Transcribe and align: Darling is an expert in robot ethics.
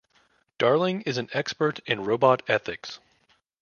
Darling 0.57 1.01
is 1.01 1.19
an 1.19 1.29
expert 1.31 1.77
in 1.85 2.03
robot 2.03 2.41
ethics. 2.47 2.97